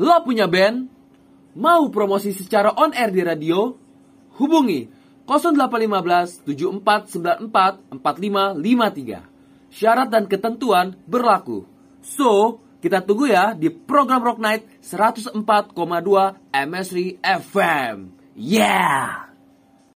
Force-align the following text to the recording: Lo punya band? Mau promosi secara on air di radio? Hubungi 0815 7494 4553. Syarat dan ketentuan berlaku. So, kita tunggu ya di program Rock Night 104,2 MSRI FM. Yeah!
Lo 0.00 0.24
punya 0.24 0.48
band? 0.48 0.88
Mau 1.60 1.92
promosi 1.92 2.32
secara 2.32 2.72
on 2.72 2.96
air 2.96 3.12
di 3.12 3.20
radio? 3.20 3.76
Hubungi 4.40 4.88
0815 5.28 6.48
7494 6.48 8.00
4553. 8.00 9.68
Syarat 9.68 10.08
dan 10.08 10.24
ketentuan 10.24 10.96
berlaku. 11.04 11.68
So, 12.00 12.64
kita 12.80 13.04
tunggu 13.04 13.28
ya 13.28 13.52
di 13.52 13.68
program 13.68 14.24
Rock 14.24 14.40
Night 14.40 14.64
104,2 14.80 15.36
MSRI 16.48 17.20
FM. 17.20 17.96
Yeah! 18.40 19.29